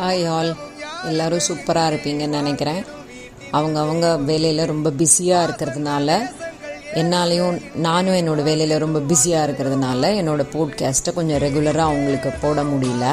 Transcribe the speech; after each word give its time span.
Hi 0.00 0.22
all 0.34 0.50
எல்லோரும் 1.04 1.42
சூப்பராக 1.46 1.88
இருப்பீங்கன்னு 1.90 2.36
நினைக்கிறேன். 2.36 2.84
அவங்க 3.50 3.80
அவங்க 3.80 4.06
வேலையில் 4.28 4.62
ரொம்ப 4.70 4.90
பிஸியாக 4.90 5.46
இருக்கிறதுனால 5.46 6.08
என்னாலையும் 7.00 7.56
நானும் 7.86 8.16
என்னோடய 8.20 8.42
வேலையில் 8.42 8.82
ரொம்ப 8.84 8.98
பிஸியாக 9.10 9.46
இருக்கிறதுனால 9.46 10.12
என்னோடய 10.20 10.50
போட்காஸ்ட்டை 10.54 11.12
கொஞ்சம் 11.14 11.42
ரெகுலராக 11.44 11.88
அவங்களுக்கு 11.90 12.30
போட 12.40 12.62
முடியல. 12.62 13.04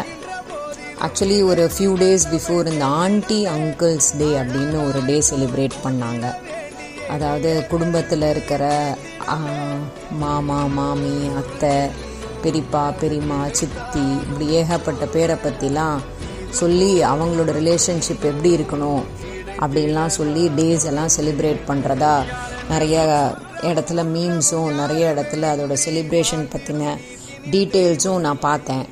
ஆக்சுவலி 1.05 1.39
ஒரு 1.43 1.71
ஃபியூ 1.77 1.91
டேஸ் 2.03 2.27
பிஃபோர் 2.33 2.71
இந்த 2.73 2.85
ஆண்டி 2.85 3.39
அங்கிள்ஸ் 3.55 4.11
டே 4.17 4.29
அப்படின்னு 4.41 4.79
ஒரு 4.87 5.01
டே 5.05 5.17
செலிப்ரேட் 5.29 5.77
பண்ணாங்க. 5.83 6.25
அதாவது 7.09 7.51
குடும்பத்தில் 7.69 8.27
இருக்கிற 8.33 8.63
மாமா 10.23 10.65
மாமி 10.79 11.15
அத்தை 11.41 11.75
பெரியப்பா 12.43 12.93
பெரியம்மா 12.99 13.39
சித்தி 13.51 14.05
இப்படி 14.23 14.47
ஏகப்பட்ட 14.59 15.05
பேரை 15.05 15.35
பற்றிலாம் 15.45 15.97
சொல்லி 16.51 17.03
அவங்களோட 17.03 17.51
ரிலேஷன்ஷிப் 17.51 18.25
எப்படி 18.25 18.51
இருக்கணும் 18.57 19.03
அப்படின்லாம் 19.61 20.15
சொல்லி 20.19 20.49
டேஸ் 20.49 20.85
எல்லாம் 20.85 21.09
செலிப்ரேட் 21.17 21.61
பண்ணுறதா 21.67 22.23
நிறைய 22.69 22.97
இடத்துல 23.61 24.03
மீம்ஸும் 24.13 24.71
நிறைய 24.71 25.13
இடத்துல 25.13 25.49
அதோட 25.53 25.75
செலிப்ரேஷன் 25.85 26.45
பற்றின 26.53 26.97
டீட்டெயில்ஸும் 27.51 28.19
நான் 28.19 28.39
பார்த்தேன். 28.39 28.85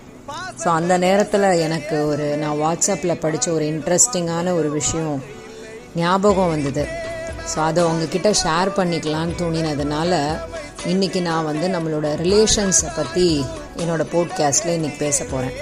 ஸோ 0.64 0.68
அந்த 0.68 0.98
நேரத்தில் 0.98 1.42
எனக்கு 1.42 2.08
ஒரு 2.08 2.38
நான் 2.38 2.60
வாட்ஸ்அப்பில் 2.60 3.20
படித்த 3.20 3.52
ஒரு 3.52 3.66
இன்ட்ரெஸ்டிங்கான 3.66 4.54
ஒரு 4.56 4.70
விஷயம் 4.72 5.24
ஞாபகம் 5.96 6.50
வந்தது. 6.50 6.86
ஸோ 7.56 7.60
அதை 7.60 7.84
உங்ககிட்ட 7.84 8.30
ஷேர் 8.44 8.70
பண்ணிக்கலான்னு 8.76 9.38
தோணினதுனால 9.40 10.14
இன்றைக்கி 10.86 11.22
நான் 11.22 11.46
வந்து 11.46 11.68
நம்மளோட 11.68 12.08
ரிலேஷன்ஸை 12.24 12.90
பற்றி 12.96 13.46
என்னோடய 13.78 14.12
போட்காஸ்ட்டில் 14.14 14.76
இன்றைக்கி 14.78 14.98
பேச 14.98 15.24
போகிறேன் 15.24 15.56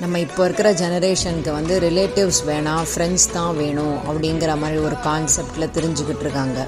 நம்ம 0.00 0.18
இப்போ 0.18 0.44
இருக்கிற 0.44 0.72
ஜெனரேஷனுக்கு 0.72 1.52
வந்து 1.52 1.80
ரிலேட்டிவ்ஸ் 1.80 2.46
வேணாம் 2.46 2.86
ஃப்ரெண்ட்ஸ் 2.94 3.32
தான் 3.32 3.56
வேணும் 3.56 3.98
அப்படிங்கிற 4.08 4.58
மாதிரி 4.58 4.78
ஒரு 4.78 4.96
கான்செப்டில் 5.04 5.70
தெரிஞ்சுக்கிட்டு 5.70 6.20
இருக்காங்க. 6.20 6.66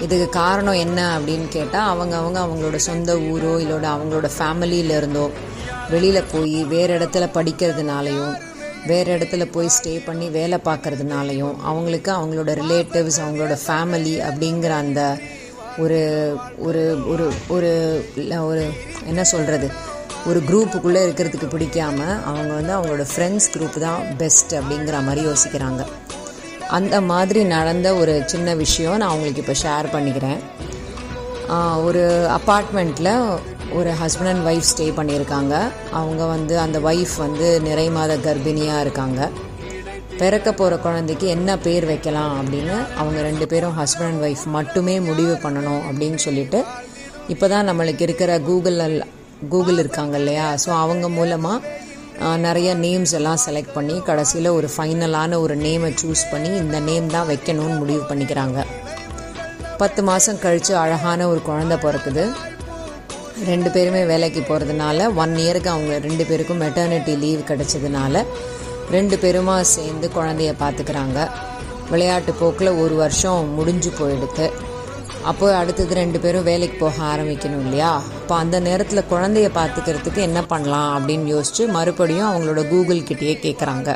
இதுக்கு 0.00 0.28
காரணம் 0.28 0.74
என்ன 0.74 1.18
அப்படின்னு 1.18 1.48
கேட்டால் 1.48 1.88
அவங்க 1.88 2.16
அவங்க 2.16 2.40
அவங்களோட 2.40 2.76
சொந்த 2.76 3.14
ஊரோ 3.14 3.52
இல்லோட 3.60 3.84
அவங்களோட 3.84 4.30
ஃபேமிலியிலேருந்தோ 4.38 5.30
வெளியில் 5.90 6.28
போய் 6.32 6.64
வேறு 6.64 6.98
இடத்துல 6.98 7.28
படிக்கிறதுனாலையும் 7.34 8.34
வேறு 8.86 9.18
இடத்துல 9.18 9.50
போய் 9.52 9.66
ஸ்டே 9.66 10.04
பண்ணி 10.04 10.28
வேலை 10.28 10.58
பார்க்குறதுனாலையும் 10.64 11.54
அவங்களுக்கு 11.62 12.12
அவங்களோட 12.12 12.50
ரிலேட்டிவ்ஸ் 12.54 13.20
அவங்களோட 13.20 13.58
ஃபேமிலி 13.66 14.14
அப்படிங்கிற 14.28 14.68
அந்த 14.68 15.18
ஒரு 15.78 15.98
ஒரு 16.58 16.96
ஒரு 17.48 17.92
ஒரு 18.38 18.72
என்ன 19.06 19.24
சொல்கிறது 19.24 19.70
ஒரு 20.30 20.40
குரூப்புக்குள்ளே 20.48 21.00
இருக்கிறதுக்கு 21.06 21.48
பிடிக்காம 21.52 21.98
அவங்க 22.28 22.52
வந்து 22.58 22.72
அவங்களோட 22.76 23.04
ஃப்ரெண்ட்ஸ் 23.10 23.48
குரூப் 23.54 23.76
தான் 23.86 24.00
பெஸ்ட் 24.20 24.52
அப்படிங்கிற 24.60 24.96
மாதிரி 25.06 25.22
யோசிக்கிறாங்க. 25.28 25.82
அந்த 26.78 26.96
மாதிரி 27.10 27.40
நடந்த 27.56 27.88
ஒரு 28.00 28.14
சின்ன 28.32 28.54
விஷயம் 28.62 28.96
நான் 29.00 29.10
அவங்களுக்கு 29.10 29.42
இப்போ 29.44 29.56
ஷேர் 29.64 29.88
பண்ணிக்கிறேன். 29.94 30.40
ஒரு 31.88 32.02
அப்பார்ட்மெண்ட்டில் 32.36 33.12
ஒரு 33.78 33.90
ஹஸ்பண்ட் 34.00 34.30
அண்ட் 34.32 34.46
ஒய்ஃப் 34.50 34.68
ஸ்டே 34.70 34.86
பண்ணியிருக்காங்க. 34.98 35.54
அவங்க 36.00 36.22
வந்து 36.34 36.54
அந்த 36.64 36.78
ஒய்ஃப் 36.90 37.16
வந்து 37.24 37.48
நிறை 37.68 37.86
மாத 37.96 38.16
கர்ப்பிணியாக 38.26 38.84
இருக்காங்க. 38.84 39.20
பிறக்க 40.20 40.48
போகிற 40.58 40.74
குழந்தைக்கு 40.86 41.26
என்ன 41.36 41.58
பேர் 41.66 41.86
வைக்கலாம் 41.92 42.34
அப்படின்னு 42.40 42.76
அவங்க 43.00 43.18
ரெண்டு 43.28 43.46
பேரும் 43.52 43.76
ஹஸ்பண்ட் 43.80 44.10
அண்ட் 44.12 44.24
ஒய்ஃப் 44.26 44.44
மட்டுமே 44.58 44.94
முடிவு 45.08 45.34
பண்ணணும் 45.44 45.82
அப்படின்னு 45.88 46.20
சொல்லிட்டு 46.26 46.60
இப்போ 47.34 47.46
தான் 47.52 47.68
நம்மளுக்கு 47.68 48.04
இருக்கிற 48.06 48.32
கூகுளில் 48.48 48.98
கூகுள் 49.52 49.80
இருக்காங்க 49.82 50.16
இல்லையா 50.22 50.46
ஸோ 50.64 50.70
அவங்க 50.84 51.06
மூலமாக 51.08 51.84
நிறைய 52.46 52.68
நேம்ஸ் 52.84 53.14
எல்லாம் 53.18 53.40
செலக்ட் 53.44 53.74
பண்ணி 53.74 53.96
கடைசியில் 54.08 54.48
ஒரு 54.58 54.68
ஃபைனலான 54.74 55.38
ஒரு 55.44 55.54
நேமை 55.64 55.90
சூஸ் 56.02 56.22
பண்ணி 56.30 56.50
இந்த 56.64 56.78
நேம் 56.88 57.08
தான் 57.14 57.28
வைக்கணும்னு 57.30 57.76
முடிவு 57.80 58.02
பண்ணிக்கிறாங்க. 58.10 58.58
பத்து 59.82 60.02
மாதம் 60.08 60.38
கழித்து 60.44 60.72
அழகான 60.82 61.26
ஒரு 61.32 61.40
குழந்தை 61.48 61.76
பிறக்குது. 61.84 62.24
ரெண்டு 63.48 63.70
பேருமே 63.74 64.02
வேலைக்கு 64.12 64.40
போகிறதுனால 64.40 65.08
ஒன் 65.22 65.34
இயருக்கு 65.42 65.70
அவங்க 65.74 65.94
ரெண்டு 66.06 66.24
பேருக்கும் 66.28 66.62
மெட்டர்னிட்டி 66.64 67.14
லீவ் 67.24 67.42
கிடைச்சதுனால 67.50 68.24
ரெண்டு 68.96 69.16
பேருமா 69.24 69.56
சேர்ந்து 69.74 70.08
குழந்தைய 70.16 70.52
பார்த்துக்கிறாங்க. 70.62 71.18
விளையாட்டு 71.90 72.32
போக்கில் 72.40 72.78
ஒரு 72.84 72.94
வருஷம் 73.02 73.52
முடிஞ்சு 73.58 73.90
போயிடுது. 73.98 74.46
அப்போ 75.26 75.46
அடுத்தது 75.56 75.94
ரெண்டு 75.94 76.18
பேரும் 76.20 76.42
வேலைக்கு 76.42 76.76
போக 76.78 76.98
ஆரம்பிக்கணும் 77.04 77.62
இல்லையா? 77.64 77.92
அப்போ 78.16 78.34
அந்த 78.34 78.56
நேரத்தில் 78.60 79.08
குழந்தைய 79.10 79.48
பார்த்துக்கிறதுக்கு 79.54 80.20
என்ன 80.22 80.40
பண்ணலாம் 80.44 80.90
அப்படின்னு 80.96 81.26
யோசிச்சு 81.32 81.64
மறுபடியும் 81.68 82.28
அவங்களோட 82.28 82.62
கூகுள் 82.68 83.08
கிட்டேயே 83.08 83.34
கேட்குறாங்க 83.40 83.90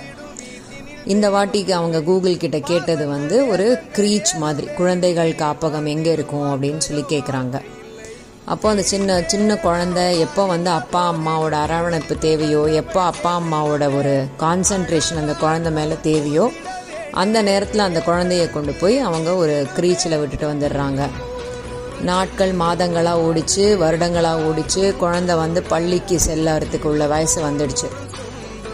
இந்த 1.07 1.27
வாட்டிக்கு 1.31 1.73
அவங்க 1.73 1.99
கூகுள் 2.03 2.37
கிட்ட 2.37 2.59
கேட்டது 2.63 3.05
வந்து 3.09 3.49
ஒரு 3.49 3.67
க்ரீச் 3.97 4.33
மாதிரி 4.39 4.67
குழந்தைகள் 4.77 5.31
காப்பகம் 5.39 5.87
எங்கே 5.87 6.13
இருக்கும் 6.13 6.49
அப்படின்னு 6.53 6.79
சொல்லி 6.79 7.05
கேட்குறாங்க 7.09 7.57
அப்போ 8.45 8.67
அந்த 8.71 8.83
சின்ன 8.85 9.17
சின்ன 9.27 9.57
குழந்தை 9.59 10.05
எப்போ 10.19 10.43
வந்து 10.47 10.71
அப்பா 10.71 11.03
அம்மாவோட 11.13 11.55
அரவணைப்பு 11.65 12.15
தேவையோ 12.19 12.63
எப்போ 12.75 13.01
அப்பா 13.03 13.33
அம்மாவோட 13.41 13.85
ஒரு 13.95 14.15
கான்சன்ட்ரேஷன் 14.41 15.21
அந்த 15.21 15.35
குழந்தை 15.37 15.73
மேலே 15.73 15.97
தேவையோ 16.03 16.47
அந்த 17.13 17.43
நேரத்தில் 17.43 17.81
அந்த 17.81 18.03
குழந்தைய 18.07 18.51
கொண்டு 18.51 18.73
போய் 18.73 18.99
அவங்க 18.99 19.35
ஒரு 19.35 19.67
க்ரீச்சில் 19.77 20.21
விட்டுட்டு 20.21 20.53
வந்துடுறாங்க. 20.53 21.09
நாட்கள் 22.03 22.53
மாதங்களாக 22.53 23.23
ஓடிச்சு 23.27 23.77
வருடங்களாக 23.77 24.43
ஓடிச்சு 24.43 24.97
குழந்தை 24.97 25.37
வந்து 25.37 25.63
பள்ளிக்கு 25.63 26.19
செல்லறதுக்கு 26.27 26.85
உள்ள 26.85 27.07
வயசு 27.07 27.51
வந்துடுச்சு. 27.51 27.89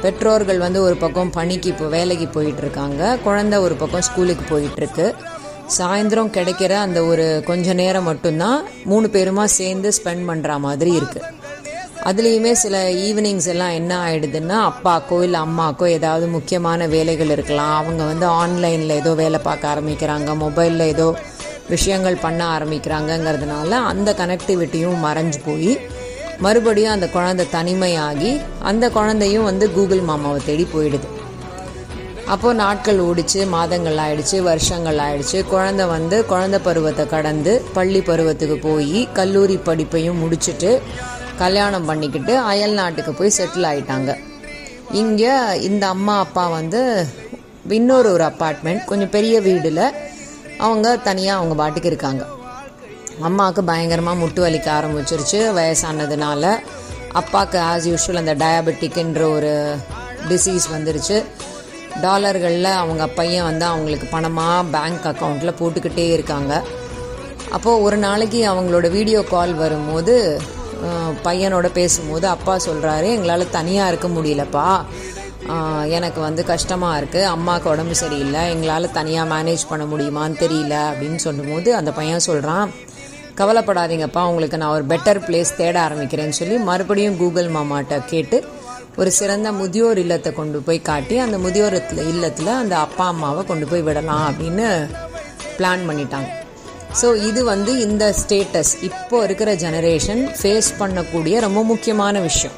பெற்றோர்கள் 0.03 0.59
வந்து 0.59 0.83
ஒரு 0.83 0.97
பக்கம் 0.97 1.31
பணிக்கு 1.31 1.69
இப்போ 1.69 1.87
வேலைக்கு 1.87 2.43
போயிட்டுருக்காங்க. 2.43 3.23
குழந்தை 3.23 3.59
ஒரு 3.59 3.75
பக்கம் 3.75 4.01
ஸ்கூலுக்கு 4.01 4.59
போயிட்டுருக்கு. 4.59 5.15
சாயந்தரம் 5.79 6.35
கிடைக்கிற 6.37 6.73
அந்த 6.73 7.03
ஒரு 7.03 7.43
கொஞ்ச 7.47 7.73
நேரம் 7.73 8.05
மட்டும்தான் 8.05 8.63
மூணு 8.85 9.07
பேருமா 9.07 9.45
சேர்ந்து 9.45 9.89
ஸ்பெண்ட் 9.89 10.29
பண்ணுற 10.29 10.59
மாதிரி 10.59 10.99
இருக்குது 10.99 11.35
அதுலேயுமே 12.09 12.53
சில 12.63 12.77
ஈவினிங்ஸ் 13.07 13.49
எல்லாம் 13.53 13.77
என்ன 13.79 13.93
ஆயிடுதுன்னா 14.07 14.57
அப்பாக்கோ 14.71 15.17
இல்லை 15.23 15.39
அம்மாக்கோ 15.41 15.87
ஏதாவது 15.89 16.27
முக்கியமான 16.35 16.87
வேலைகள் 16.87 17.33
இருக்கலாம். 17.37 17.73
அவங்க 17.81 18.03
வந்து 18.05 18.27
ஆன்லைனில் 18.43 18.99
ஏதோ 18.99 19.13
வேலை 19.23 19.39
பார்க்க 19.49 19.73
ஆரம்பிக்கிறாங்க 19.73 20.37
மொபைலில் 20.45 20.85
ஏதோ 20.95 21.09
விஷயங்கள் 21.69 22.23
பண்ண 22.25 22.41
ஆரம்பிக்கிறாங்கங்கிறதுனால 22.57 23.71
அந்த 23.93 24.11
கனெக்டிவிட்டியும் 24.21 25.03
மறைஞ்சு 25.07 25.41
போய் 25.47 25.73
மறுபடியும் 26.45 26.95
அந்த 26.95 27.07
குழந்தை 27.09 27.45
தனிமையாகி 27.53 28.33
அந்த 28.71 28.85
குழந்தையும் 28.91 29.49
வந்து 29.51 29.67
கூகுள் 29.73 30.03
மாமாவை 30.11 30.41
தேடி 30.47 30.67
போயிடுது. 30.75 31.09
அப்போது 32.35 32.59
நாட்கள் 32.63 33.01
ஓடிச்சு 33.01 33.41
மாதங்கள் 33.57 33.99
ஆயிடுச்சு 34.05 34.39
வருஷங்கள் 34.43 34.99
ஆயிடுச்சு. 35.07 35.41
குழந்தை 35.55 35.85
வந்து 35.87 36.17
குழந்தை 36.33 36.59
பருவத்தை 36.61 37.07
கடந்து 37.07 37.53
பள்ளி 37.75 38.01
பருவத்துக்கு 38.01 38.57
போய் 38.69 39.01
கல்லூரி 39.13 39.59
படிப்பையும் 39.69 40.23
முடிச்சுட்டு 40.23 40.73
கல்யாணம் 41.43 41.89
பண்ணிக்கிட்டு 41.91 42.33
அயல் 42.51 42.79
நாட்டுக்கு 42.81 43.13
போய் 43.19 43.37
செட்டில் 43.39 43.69
ஆகிட்டாங்க 43.71 44.11
இங்கே 45.01 45.33
இந்த 45.69 45.85
அம்மா 45.95 46.15
அப்பா 46.25 46.45
வந்து 46.59 46.81
இன்னொரு 47.79 48.09
ஒரு 48.13 48.25
அப்பார்ட்மெண்ட் 48.31 48.83
கொஞ்சம் 48.91 49.13
பெரிய 49.17 49.37
வீடில் 49.47 49.83
அவங்க 50.67 50.97
தனியாக 51.09 51.39
அவங்க 51.39 51.55
பாட்டுக்கு 51.61 51.91
இருக்காங்க. 51.93 52.25
அம்மாவுக்கு 53.29 53.63
பயங்கரமாக 53.71 54.21
முட்டு 54.23 54.41
வலிக்க 54.45 54.69
ஆரம்பிச்சிருச்சு 54.79 55.39
வயசானதுனால. 55.59 56.45
அப்பாவுக்கு 57.21 57.59
ஆஸ் 57.71 57.89
யூஷுவல் 57.91 58.23
அந்த 58.23 58.35
டயபெட்டிக்ன்ற 58.45 59.23
ஒரு 59.37 59.53
டிசீஸ் 60.31 60.67
வந்துருச்சு. 60.75 61.19
டாலர்களில் 62.05 62.71
அவங்க 62.81 63.05
பையன் 63.19 63.49
வந்து 63.51 63.65
அவங்களுக்கு 63.73 64.07
பணமாக 64.17 64.67
பேங்க் 64.75 65.07
அக்கௌண்ட்டில் 65.13 65.59
போட்டுக்கிட்டே 65.61 66.07
இருக்காங்க. 66.17 66.53
அப்போது 67.57 67.83
ஒரு 67.87 67.97
நாளைக்கு 68.07 68.41
அவங்களோட 68.53 68.87
வீடியோ 68.97 69.21
கால் 69.35 69.55
வரும்போது 69.55 70.15
பையனோட 71.27 71.67
பேசும்போது 71.79 72.27
அப்பா 72.35 72.55
சொல்கிறாரு 72.69 73.07
எங்களால் 73.17 73.55
தனியாக 73.59 73.91
இருக்க 73.93 74.09
முடியலப்பா. 74.17 74.69
எனக்கு 75.97 76.21
வந்து 76.27 76.43
கஷ்டமாக 76.51 76.99
இருக்குது 77.01 77.31
அம்மாவுக்கு 77.35 77.69
உடம்பு 77.73 77.95
சரியில்லை. 78.03 78.43
எங்களால் 78.55 78.95
தனியாக 78.99 79.31
மேனேஜ் 79.35 79.65
பண்ண 79.71 79.85
முடியுமான்னு 79.93 80.37
தெரியல. 80.45 80.75
அப்படின்னு 80.91 81.19
சொல்லும்போது 81.27 81.69
அந்த 81.81 81.91
பையன் 81.99 82.27
சொல்கிறான் 82.29 82.73
கவலைப்படாதீங்கப்பா. 83.41 84.23
உங்களுக்கு 84.31 84.61
நான் 84.61 84.75
ஒரு 84.77 84.85
பெட்டர் 84.93 85.21
பிளேஸ் 85.27 85.57
தேட 85.61 85.77
ஆரம்பிக்கிறேன்னு 85.87 86.39
சொல்லி 86.41 86.59
மறுபடியும் 86.71 87.19
கூகுள் 87.23 87.51
மாமாட்ட 87.57 87.99
கேட்டு 88.13 88.39
ஒரு 89.01 89.11
சிறந்த 89.19 89.49
முதியோர் 89.61 89.99
இல்லத்தை 90.03 90.31
கொண்டு 90.33 90.59
போய் 90.67 90.87
காட்டி 90.91 91.17
அந்த 91.25 91.39
முதியோர் 91.45 91.77
இல்லத்தில் 92.13 92.53
அந்த 92.63 92.75
அப்பா 92.85 93.07
அம்மாவை 93.13 93.43
கொண்டு 93.51 93.67
போய் 93.73 93.87
விடலாம் 93.89 94.27
அப்படின்னு 94.31 94.67
பிளான் 95.59 95.87
பண்ணிட்டாங்க. 95.89 96.31
ஸோ 97.01 97.09
இது 97.29 97.41
வந்து 97.53 97.73
இந்த 97.87 98.05
ஸ்டேட்டஸ் 98.21 98.73
இப்போ 98.89 99.17
இருக்கிற 99.27 99.51
ஜெனரேஷன் 99.65 100.23
ஃபேஸ் 100.39 100.71
பண்ணக்கூடிய 100.79 101.41
ரொம்ப 101.47 101.61
முக்கியமான 101.73 102.21
விஷயம். 102.29 102.57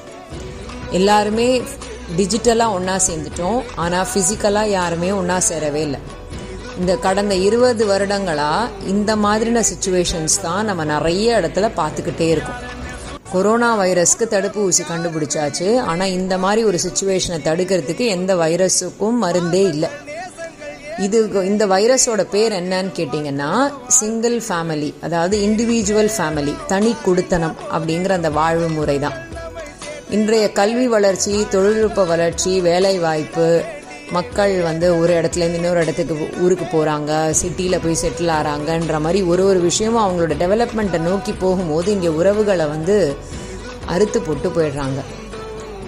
எல்லாருமே 0.99 1.49
டிஜிட்டலாக 2.19 2.77
ஒன்றா 2.77 2.95
சேர்ந்துட்டோம். 3.09 3.59
ஆனால் 3.85 4.07
ஃபிசிக்கலாக 4.11 4.75
யாருமே 4.79 5.11
ஒன்றா 5.21 5.39
சேரவே 5.49 5.83
இல்லை. 5.89 6.01
இந்த 6.81 6.93
கடந்த 7.07 7.35
இருபது 7.49 7.85
வருடங்களாக 7.91 8.87
இந்த 8.95 9.11
மாதிரின 9.25 9.63
சுச்சுவேஷன்ஸ் 9.71 10.37
தான் 10.47 10.69
நம்ம 10.71 10.85
நிறைய 10.95 11.39
இடத்துல 11.41 11.69
பார்த்துக்கிட்டே 11.81 12.29
இருக்கோம். 12.35 12.61
கொரோனா 13.33 13.71
வைரஸ்க்கு 13.81 14.27
தடுப்பு 14.35 14.61
ஊசி 14.67 14.83
கண்டுபிடிச்சாச்சு. 14.91 15.67
ஆனால் 15.91 16.15
இந்த 16.19 16.35
மாதிரி 16.45 16.63
ஒரு 16.69 16.79
சுச்சுவேஷனை 16.85 17.39
தடுக்கிறதுக்கு 17.49 18.05
எந்த 18.17 18.35
வைரஸுக்கும் 18.45 19.19
மருந்தே 19.25 19.65
இல்லை. 19.75 19.91
இது 21.05 21.19
இந்த 21.45 21.65
வைரஸோட 21.67 22.23
பேர் 22.31 22.53
என்னன்னு 22.53 22.93
கேட்டிங்கன்னா 22.97 23.51
சிங்கிள் 23.99 24.37
ஃபேமிலி 24.47 24.95
அதாவது 25.01 25.37
இண்டிவிஜுவல் 25.47 26.13
ஃபேமிலி 26.17 26.55
தனி 26.67 26.93
குடுத்தனம் 27.05 27.57
அப்படிங்கிற 27.73 28.09
அந்த 28.11 28.31
வாழ்வு 28.31 28.69
முறை 28.69 28.99
தான் 28.99 29.17
இன்றைய 30.11 30.53
கல்வி 30.53 30.87
வளர்ச்சி 30.87 31.35
தொழில்நுட்ப 31.51 32.05
வளர்ச்சி 32.05 32.53
வேலை 32.61 32.99
வாய்ப்பு 32.99 33.49
மக்கள் 34.13 34.55
வந்து 34.63 34.87
ஒரு 34.99 35.13
இடத்துலேருந்து 35.13 35.61
இன்னொரு 35.61 35.81
இடத்துக்கு 35.81 36.27
ஊருக்கு 36.41 36.67
போகிறாங்க 36.67 37.13
சிட்டியில் 37.41 37.83
போய் 37.83 38.01
செட்டில் 38.03 38.33
ஆகிறாங்கன்ற 38.37 38.99
மாதிரி 39.01 39.21
ஒரு 39.23 39.43
ஒரு 39.45 39.61
விஷயமும் 39.61 40.05
அவங்களோட 40.05 40.37
டெவலப்மெண்ட்டை 40.45 41.01
நோக்கி 41.01 41.33
போகும்போது 41.45 41.89
இங்கே 41.91 42.13
உறவுகளை 42.21 42.67
வந்து 42.67 42.97
அறுத்து 43.87 44.19
போட்டு 44.23 44.49
போயிடுறாங்க. 44.49 45.01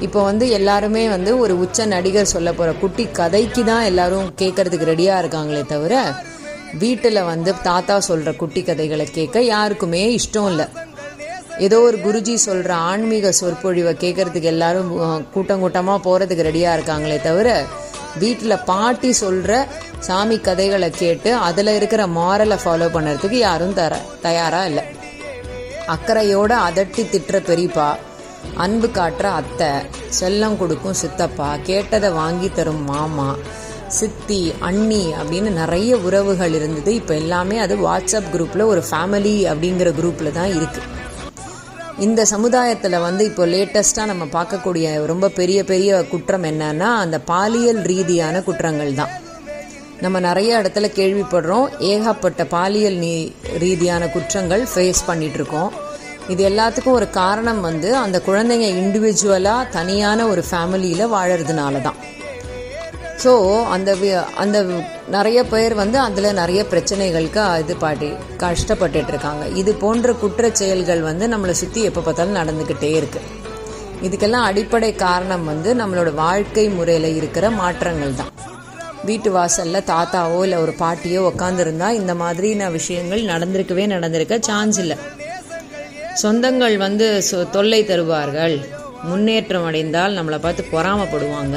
இப்போ 0.07 0.21
வந்து 0.29 0.45
எல்லாருமே 0.59 1.03
வந்து 1.15 1.31
ஒரு 1.43 1.55
உச்ச 1.65 1.87
நடிகர் 1.95 2.33
சொல்ல 2.35 2.51
போகிற 2.59 2.71
குட்டி 2.83 3.05
கதைக்கு 3.19 3.63
தான் 3.65 3.87
எல்லாரும் 3.91 4.29
கேட்கறதுக்கு 4.41 4.91
ரெடியாக 4.91 5.21
இருக்காங்களே 5.23 5.63
தவிர 5.73 5.95
வீட்டில் 6.83 7.21
வந்து 7.31 7.51
தாத்தா 7.69 7.97
சொல்கிற 8.09 8.31
குட்டி 8.43 8.61
கதைகளை 8.63 9.07
கேட்க 9.19 9.43
யாருக்குமே 9.55 10.03
இஷ்டம் 10.19 10.49
இல்லை. 10.53 10.67
ஏதோ 11.67 11.79
ஒரு 11.89 11.97
குருஜி 12.05 12.35
சொல்கிற 12.47 12.73
ஆன்மீக 12.91 13.33
சொற்பொழிவை 13.41 13.93
கேட்கறதுக்கு 14.05 14.53
எல்லாரும் 14.55 14.91
கூட்டம் 15.35 15.63
கூட்டமாக 15.65 16.05
போகிறதுக்கு 16.07 16.49
ரெடியாக 16.49 16.77
இருக்காங்களே 16.77 17.19
தவிர 17.29 17.49
வீட்டில் 18.23 18.65
பாட்டி 18.71 19.11
சொல்கிற 19.23 19.53
சாமி 20.07 20.37
கதைகளை 20.49 20.91
கேட்டு 21.03 21.33
அதில் 21.49 21.77
இருக்கிற 21.79 22.05
மாரலை 22.19 22.59
ஃபாலோ 22.65 22.89
பண்ணுறதுக்கு 22.97 23.39
யாரும் 23.49 23.77
தர 23.81 23.99
தயாராக 24.27 24.71
இல்லை. 24.71 24.85
அக்கறையோட 25.95 26.53
அதட்டி 26.69 27.03
திட்டுற 27.13 27.37
பெரியப்பா 27.51 27.89
அன்பு 28.55 28.89
காட்டுற 28.89 29.27
அத்தை 29.41 29.71
செல்லம் 30.21 30.57
கொடுக்கும் 30.57 31.01
சித்தப்பா 31.03 31.57
கேட்டதை 31.71 32.11
வாங்கி 32.11 32.51
தரும் 32.53 32.85
மாமா 32.85 33.37
சித்தி 33.99 34.53
அண்ணி 34.59 35.05
அப்படின்னு 35.21 35.51
நிறைய 35.63 35.97
உறவுகள் 35.97 36.53
இருந்தது. 36.53 36.95
இப்போ 36.95 37.15
எல்லாமே 37.15 37.59
அது 37.59 37.77
வாட்ஸ்அப் 37.77 38.33
குரூப்பில் 38.35 38.71
ஒரு 38.73 38.85
ஃபேமிலி 38.91 39.37
அப்படிங்கிற 39.53 39.91
குரூப்பில் 40.01 40.37
தான் 40.39 40.53
இருக்குது 40.59 40.89
இந்த 41.99 42.25
சமுதாயத்தில் 42.25 42.99
வந்து 42.99 43.25
இப்போ 43.25 43.47
லேட்டஸ்ட்டாக 43.47 44.11
நம்ம 44.11 44.25
பார்க்கக்கூடிய 44.37 45.07
ரொம்ப 45.07 45.29
பெரிய 45.29 45.65
பெரிய 45.65 46.05
குற்றம் 46.13 46.43
என்னன்னா 46.43 46.91
அந்த 47.05 47.17
பாலியல் 47.33 47.81
ரீதியான 47.83 48.43
குற்றங்கள் 48.43 48.95
தான். 48.95 49.13
நம்ம 50.01 50.21
நிறைய 50.21 50.61
இடத்துல 50.61 50.89
கேள்விப்படுறோம். 50.99 51.67
ஏகப்பட்ட 51.79 52.45
பாலியல் 52.45 52.97
நீ 52.97 53.33
ரீதியான 53.65 54.07
குற்றங்கள் 54.07 54.63
ஃபேஸ் 54.75 55.03
பண்ணிட்டு 55.07 55.35
இருக்கோம். 55.35 55.73
இது 56.33 56.43
எல்லாத்துக்கும் 56.51 56.97
ஒரு 56.99 57.07
காரணம் 57.21 57.61
வந்து 57.69 57.89
அந்த 58.05 58.17
குழந்தைங்க 58.27 58.67
இண்டிவிஜுவலாக 58.83 59.69
தனியான 59.77 60.27
ஒரு 60.33 60.43
ஃபேமிலியில் 60.49 61.13
வாழறதுனால 61.17 61.83
தான் 61.87 61.99
ஸோ 63.23 63.33
அந்த 63.75 63.91
அந்த 64.43 64.59
நிறைய 65.15 65.39
பேர் 65.53 65.75
வந்து 65.81 65.99
அதில் 66.05 66.39
நிறைய 66.41 66.61
பிரச்சனைகளுக்கு 66.71 67.43
இது 67.63 67.75
பாட்டி 67.83 68.09
கஷ்டப்பட்டுட்டு 68.43 69.13
இருக்காங்க. 69.13 69.45
இது 69.61 69.73
போன்ற 69.83 70.13
குற்ற 70.23 70.51
செயல்கள் 70.61 71.03
வந்து 71.09 71.27
நம்மளை 71.33 71.55
சுற்றி 71.63 71.81
எப்போ 71.89 72.03
பார்த்தாலும் 72.07 72.39
நடந்துக்கிட்டே 72.41 72.91
இருக்கு. 73.01 73.21
இதுக்கெல்லாம் 74.07 74.47
அடிப்படை 74.51 74.91
காரணம் 75.05 75.45
வந்து 75.53 75.73
நம்மளோட 75.81 76.11
வாழ்க்கை 76.25 76.67
முறையில் 76.79 77.09
இருக்கிற 77.19 77.47
மாற்றங்கள் 77.61 78.19
தான். 78.21 78.33
வீட்டு 79.09 79.31
வாசலில் 79.37 79.89
தாத்தாவோ 79.93 80.39
இல்லை 80.47 80.59
ஒரு 80.65 80.75
பாட்டியோ 80.83 81.21
உக்காந்துருந்தா 81.31 81.91
இந்த 82.01 82.15
மாதிரியான 82.23 82.71
விஷயங்கள் 82.79 83.31
நடந்திருக்கவே 83.33 83.87
நடந்திருக்க 83.95 84.39
சான்ஸ் 84.51 84.79
இல்லை. 84.85 84.99
சொந்தங்கள் 86.23 86.77
வந்து 86.85 87.07
தொல்லை 87.55 87.81
தருவார்கள். 87.91 88.55
முன்னேற்றம் 89.09 89.67
அடைந்தால் 89.69 90.17
நம்மளை 90.19 90.39
பார்த்து 90.45 90.63
பொறாமப்படுவாங்க. 90.73 91.57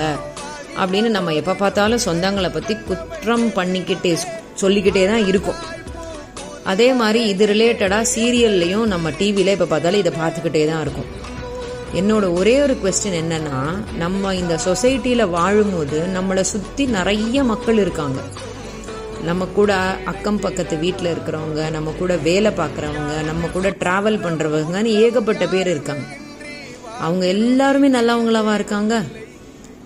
அப்படின்னு 0.82 1.10
நம்ம 1.16 1.34
எப்போ 1.40 1.54
பார்த்தாலும் 1.62 2.04
சொந்தங்களை 2.06 2.50
பற்றி 2.54 2.74
குற்றம் 2.90 3.48
பண்ணிக்கிட்டே 3.58 4.14
சொல்லிக்கிட்டே 4.62 5.04
தான் 5.12 5.26
இருக்கும். 5.32 5.60
அதே 6.72 6.88
மாதிரி 7.02 7.22
இது 7.32 7.46
ரிலேட்டடாக 7.54 8.10
சீரியல்லையும் 8.14 8.86
நம்ம 8.94 9.12
டிவியில் 9.20 9.54
இப்போ 9.56 9.68
பார்த்தாலும் 9.74 10.02
இதை 10.04 10.14
பார்த்துக்கிட்டே 10.22 10.64
தான் 10.72 10.84
இருக்கும். 10.86 11.10
என்னோட 12.00 12.26
ஒரே 12.40 12.56
ஒரு 12.66 12.76
கொஸ்டின் 12.84 13.20
என்னன்னா 13.24 13.60
நம்ம 14.04 14.34
இந்த 14.42 14.56
சொசைட்டியில் 14.68 15.32
வாழும்போது 15.38 16.00
நம்மளை 16.18 16.44
சுற்றி 16.54 16.86
நிறைய 16.98 17.44
மக்கள் 17.52 17.82
இருக்காங்க. 17.84 18.22
நம்ம 19.24 19.46
கூட 19.46 19.74
அக்கம் 20.06 20.40
பக்கத்து 20.40 20.78
வீட்டில் 20.78 21.16
இருக்கிறவங்க 21.16 21.72
நம்ம 21.72 21.92
கூட 21.92 22.18
வேலை 22.18 22.52
பார்க்குறவங்க 22.52 23.24
நம்ம 23.24 23.48
கூட 23.48 23.70
ட்ராவல் 23.70 24.24
பண்ணுறவங்கன்னு 24.26 24.86
ஏகப்பட்ட 24.86 25.48
பேர் 25.48 25.68
இருக்காங்க. 25.68 26.04
அவங்க 27.00 27.28
எல்லாருமே 27.28 27.88
நல்லவங்களாவா 27.88 28.54
இருக்காங்க? 28.54 29.04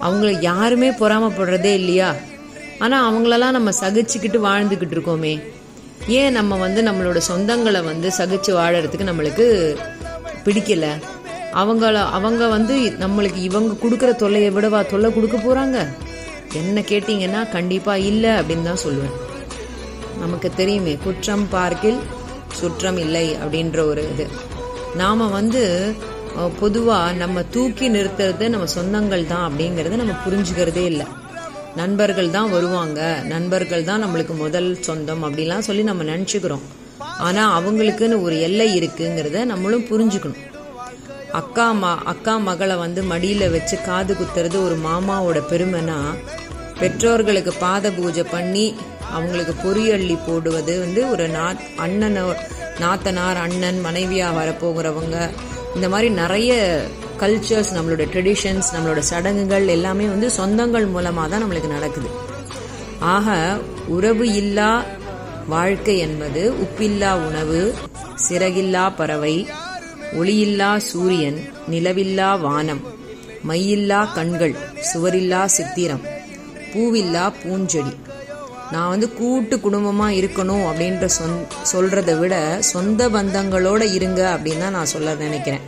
அவங்கள 0.01 0.42
யாருமே 0.42 0.89
பொறாமப்படுறதே 0.89 1.74
இல்லையா? 1.74 2.16
ஆனால் 2.80 3.06
அவங்களெல்லாம் 3.07 3.57
நம்ம 3.57 3.69
சகிச்சுக்கிட்டு 3.81 4.39
வாழ்ந்துக்கிட்டு 4.48 4.95
இருக்கோமே. 4.98 5.44
ஏன் 6.07 6.31
நம்ம 6.31 6.56
வந்து 6.56 6.81
நம்மளோட 6.81 7.22
சொந்தங்களை 7.30 7.84
வந்து 7.84 8.12
சகிச்சு 8.18 8.51
வாழறதுக்கு 8.60 9.10
நம்மளுக்கு 9.12 9.78
பிடிக்கல? 10.45 10.88
அவங்கள 11.54 12.04
அவங்க 12.18 12.48
வந்து 12.48 12.75
நம்மளுக்கு 13.00 13.36
இவங்க 13.36 13.74
கொடுக்குற 13.74 14.16
தொல்லையை 14.16 14.51
விடவா 14.51 14.86
தொல்லை 14.86 15.13
கொடுக்க 15.13 15.38
போறாங்க? 15.38 15.88
என்ன 16.54 16.81
கேட்டிங்கன்னா 16.81 17.51
கண்டிப்பாக 17.51 18.00
இல்லை 18.00 18.30
அப்படின்னு 18.30 18.63
தான் 18.63 18.84
சொல்லுவேன். 18.86 19.16
நமக்கு 20.24 20.50
தெரியுமே 20.60 20.94
குற்றம் 21.06 21.46
பார்க்கில் 21.56 22.00
சுற்றம் 22.60 23.00
இல்லை 23.06 23.25
அப்படின்ற 23.42 23.80
ஒரு 23.92 24.04
இது. 24.14 24.25
நாம் 25.02 25.24
வந்து 25.40 25.64
பொதுவாக 26.62 27.16
நம்ம 27.22 27.44
தூக்கி 27.56 27.88
நிறுத்துறது 27.96 28.46
நம்ம 28.54 28.66
சொந்தங்கள் 28.75 29.30
தான் 29.31 29.46
அப்படிங்கிறத 29.48 30.00
நம்ம 30.02 30.16
புரிஞ்சுக்கிறதே 30.25 30.84
இல்லை. 30.92 31.08
நண்பர்கள் 31.80 32.30
தான் 32.36 32.52
வருவாங்க. 32.56 33.00
நண்பர்கள் 33.34 33.88
தான் 33.90 34.04
நம்மளுக்கு 34.04 34.34
முதல் 34.44 34.69
சொந்தம் 34.88 35.24
அப்படிலாம் 35.28 35.66
சொல்லி 35.68 35.84
நம்ம 35.90 36.06
நினச்சிக்கிறோம். 36.12 36.66
ஆனால் 37.28 37.54
அவங்களுக்குன்னு 37.58 38.18
ஒரு 38.25 38.36
எல்லை 38.48 38.68
இருக்குங்கிறத 38.80 39.46
நம்மளும் 39.52 39.88
புரிஞ்சுக்கணும். 39.92 40.44
அக்கா 41.40 41.66
மா 41.81 41.92
அக்கா 42.12 42.34
மகளை 42.50 42.75
வந்து 42.84 43.02
மடியில் 43.12 43.52
வச்சு 43.56 43.75
காது 43.88 44.13
குத்துறது 44.20 44.58
ஒரு 44.68 44.75
மாமாவோட 44.86 45.40
பெருமைனா 45.52 45.98
பெற்றோர்களுக்கு 46.81 47.52
பாத 47.63 47.92
பூஜை 47.98 48.24
பண்ணி 48.36 48.66
அவங்களுக்கு 49.12 49.54
பொரியள்ளி 49.65 50.18
போடுவது 50.25 50.80
வந்து 50.80 51.09
ஒரு 51.09 51.27
நாத் 51.27 51.63
அண்ணனோ 51.77 52.25
நாத்தனார் 52.80 53.38
அண்ணன் 53.38 53.80
மனைவியாக 53.81 54.38
வரப்போகிறவங்க 54.39 55.30
இந்த 55.75 55.89
மாதிரி 55.89 56.09
நிறைய 56.09 56.51
கல்ச்சர்ஸ் 57.19 57.71
நம்மளோட 57.75 58.04
ட்ரெடிஷன்ஸ் 58.13 58.68
நம்மளோட 58.74 59.00
சடங்குகள் 59.00 59.68
எல்லாமே 59.68 60.06
வந்து 60.06 60.27
சொந்தங்கள் 60.38 60.88
மூலமாக 60.89 61.27
தான் 61.30 61.44
நம்மளுக்கு 61.44 61.68
நடக்குது. 61.68 62.10
ஆக 63.00 63.58
உறவு 63.88 64.34
இல்லா 64.34 64.84
வாழ்க்கை 65.48 65.98
என்பது 65.98 66.53
உப்பில்லா 66.63 67.12
உணவு 67.27 67.74
சிறகில்லா 68.29 68.91
பறவை 68.96 69.48
ஒளியில்லா 70.20 70.77
சூரியன் 70.77 71.39
நிலவில்லா 71.70 72.39
வானம் 72.39 72.84
மையில்லா 73.48 74.13
கண்கள் 74.13 74.55
சுவரில்லா 74.93 75.46
சித்திரம் 75.46 76.03
பூவில்லா 76.74 77.34
பூஞ்செடி. 77.43 77.93
நான் 78.71 78.89
வந்து 78.89 79.13
கூட்டு 79.13 79.59
குடும்பமாக 79.59 80.13
இருக்கணும் 80.13 80.65
அப்படின்ற 80.67 81.05
சொன் 81.05 81.36
சொல்கிறத 81.74 82.19
விட 82.19 82.36
சொந்த 82.74 83.09
பந்தங்களோட 83.09 83.81
இருங்க 83.93 84.21
அப்படின்னு 84.36 84.59
தான் 84.59 84.71
நான் 84.71 84.86
சொல்ல 84.86 85.15
நினைக்கிறேன். 85.15 85.65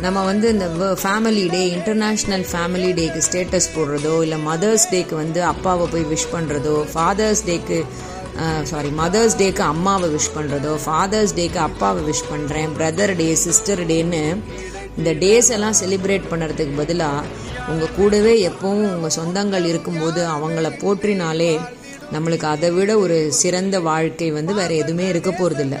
நம்ம 0.00 0.24
வந்து 0.24 0.48
இந்த 0.48 0.66
ஃபேமிலி 1.02 1.44
டே 1.50 1.62
இன்டர்நேஷ்னல் 1.76 2.44
ஃபேமிலி 2.52 2.90
டேக்கு 2.92 3.20
ஸ்டேட்டஸ் 3.20 3.68
போடுறதோ 3.76 4.22
இல்லை 4.22 4.38
மதர்ஸ் 4.38 4.86
டேக்கு 4.90 5.14
வந்து 5.14 5.44
அப்பாவை 5.44 5.86
போய் 5.86 6.04
விஷ் 6.04 6.32
பண்ணுறதோ 6.32 6.76
ஃபாதர்ஸ் 6.92 7.44
டேக்கு 7.46 7.78
சாரி 8.62 8.90
மதர்ஸ் 8.92 9.36
டேக்கு 9.38 9.62
அம்மாவை 9.64 10.08
விஷ் 10.08 10.34
பண்ணுறதோ 10.36 10.72
ஃபாதர்ஸ் 10.84 11.34
டேக்கு 11.34 11.60
அப்பாவை 11.60 12.02
விஷ் 12.02 12.24
பண்ணுறேன் 12.30 12.72
பிரதர் 12.78 13.16
டே 13.16 13.34
சிஸ்டர் 13.44 13.82
டேன்னு 13.86 14.22
இந்த 14.96 15.10
டேஸ் 15.14 15.50
எல்லாம் 15.50 15.76
செலிப்ரேட் 15.80 16.30
பண்ணுறதுக்கு 16.30 16.74
பதிலாக 16.76 17.22
உங்கள் 17.68 17.94
கூடவே 17.96 18.48
எப்பவும் 18.48 18.90
உங்கள் 18.94 19.16
சொந்தங்கள் 19.16 19.64
இருக்கும்போது 19.64 20.20
அவங்கள 20.28 20.68
போற்றினாலே 20.82 21.52
நம்மளுக்கு 22.14 22.44
அதை 22.44 22.70
விட 22.70 22.98
ஒரு 22.98 23.32
சிறந்த 23.32 23.80
வாழ்க்கை 23.80 24.30
வந்து 24.30 24.54
வேற 24.54 24.74
எதுவுமே 24.74 25.08
இருக்க 25.08 25.30
போகிறதில்ல 25.30 25.78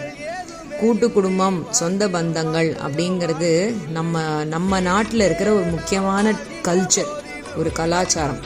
கூட்டு 0.80 1.12
குடும்பம் 1.12 1.58
சொந்த 1.70 2.08
பந்தங்கள் 2.08 2.70
அப்படிங்கிறது 2.86 3.50
நம்ம 3.90 4.22
நம்ம 4.44 4.80
நாட்டில் 4.80 5.20
இருக்கிற 5.20 5.50
ஒரு 5.52 5.64
முக்கியமான 5.64 6.32
கல்ச்சர் 6.62 7.12
ஒரு 7.56 7.72
கலாச்சாரம். 7.72 8.40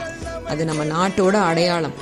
அது 0.47 0.65
நம்ம 0.65 0.85
நாட்டோட 0.85 1.37
அடையாளம். 1.51 1.97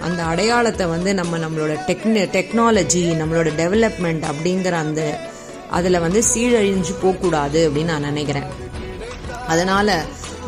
அந்த 0.00 0.20
அடையாளத்தை 0.22 0.86
வந்து 0.86 1.14
நம்ம 1.14 1.38
நம்மளோட 1.38 1.74
டெக்ன 1.86 2.22
டெக்னாலஜி 2.36 3.02
நம்மளோட 3.22 3.48
டெவலப்மெண்ட் 3.62 4.22
அப்படிங்கிற 4.32 4.72
அந்த 4.72 5.02
அதில் 5.70 6.00
வந்து 6.00 6.22
சீழழிஞ்சு 6.34 6.94
போகக்கூடாது 7.02 7.70
அப்படின்னு 7.70 7.84
நான் 7.84 8.08
நினைக்கிறேன். 8.10 8.48
அதனால் 9.48 9.92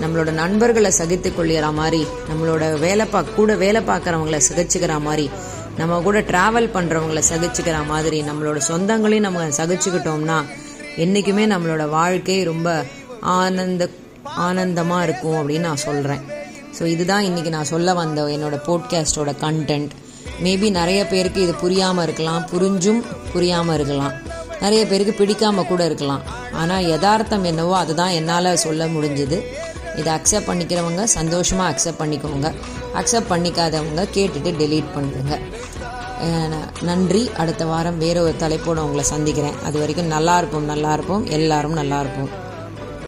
நம்மளோட 0.01 0.31
நண்பர்களை 0.33 0.91
சகித்து 0.99 1.31
கொள்ளிற 1.31 1.73
மாதிரி 1.73 2.01
நம்மளோட 2.31 2.79
வேலை 2.79 3.07
பா 3.07 3.21
கூட 3.39 3.55
வேலை 3.55 3.81
பார்க்குறவங்கள 3.81 4.41
சகிச்சுக்கிற 4.49 5.01
மாதிரி 5.01 5.31
நம்ம 5.77 6.01
கூட 6.01 6.21
ட்ராவல் 6.21 6.69
பண்ணுறவங்கள 6.77 7.23
சகிச்சுக்கிற 7.31 7.87
மாதிரி 7.87 8.23
நம்மளோட 8.23 8.61
சொந்தங்களையும் 8.69 9.27
நம்ம 9.29 9.49
சகிச்சுக்கிட்டோம்னா 9.61 10.39
என்றைக்குமே 10.97 11.47
நம்மளோட 11.47 11.89
வாழ்க்கை 11.89 12.45
ரொம்ப 12.45 12.85
ஆனந்த 13.39 13.89
ஆனந்தமாக 14.47 15.05
இருக்கும் 15.05 15.39
அப்படின்னு 15.41 15.69
நான் 15.71 15.85
சொல்கிறேன் 15.89 16.23
ஸோ 16.79 16.85
இதுதான் 16.85 17.25
இன்றைக்கி 17.25 17.49
நான் 17.49 17.73
சொல்ல 17.75 17.95
வந்த 17.95 18.23
என்னோட 18.37 18.59
போட்காஸ்டோட 18.69 19.33
கண்டென்ட் 19.45 19.93
மேபி 20.45 20.71
நிறைய 20.71 21.07
பேருக்கு 21.07 21.41
இது 21.43 21.55
புரியாமல் 21.55 22.05
இருக்கலாம் 22.05 22.45
புரிஞ்சும் 22.53 23.03
புரியாமல் 23.33 23.75
இருக்கலாம். 23.75 24.15
நிறைய 24.61 24.87
பேருக்கு 24.87 25.13
பிடிக்காமல் 25.13 25.67
கூட 25.67 25.85
இருக்கலாம். 25.85 26.23
ஆனால் 26.53 26.87
யதார்த்தம் 26.87 27.45
என்னவோ 27.45 27.77
அதுதான் 27.79 28.11
என்னால் 28.11 28.57
சொல்ல 28.57 28.87
முடிஞ்சுது. 28.87 29.39
இதை 30.01 30.11
அக்செப்ட் 30.19 30.49
பண்ணிக்கிறவங்க 30.51 31.03
சந்தோஷமாக 31.19 31.71
அக்செப்ட் 31.73 32.01
பண்ணிக்கோங்க. 32.03 32.51
அக்செப்ட் 33.01 33.33
பண்ணிக்காதவங்க 33.33 34.05
கேட்டுட்டு 34.17 34.53
டெலீட் 34.63 34.95
பண்ணிடுங்க. 34.97 35.37
நன்றி. 36.89 37.23
அடுத்த 37.43 37.63
வாரம் 37.73 37.99
வேற 38.05 38.17
ஒரு 38.27 38.35
தலைப்போடு 38.43 38.85
உங்களை 38.87 39.05
சந்திக்கிறேன். 39.15 39.59
அது 39.67 39.77
வரைக்கும் 39.83 40.13
நல்லா 40.17 40.37
இருப்போம் 40.43 40.71
நல்லா 40.73 40.93
இருப்போம். 40.97 41.25
எல்லாரும் 41.39 41.79
நல்லா 41.81 41.99
இருப்போம். 42.05 42.31